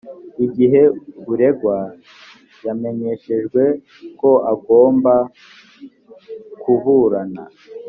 igihe 0.45 0.81
uregwa 1.31 1.77
yamenyeshejwe 2.65 3.63
ko 4.19 4.29
agomba 4.53 5.13
kuburana 6.61 7.43